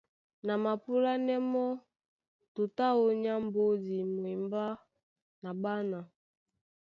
[0.45, 1.67] Ná a mapúlánɛ́ mɔ́
[2.53, 4.65] tutú áō nyá mbódi mwembá
[5.41, 5.99] na ɓána.